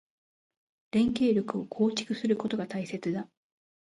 [0.91, 3.29] 連携力を構築することが大切だ。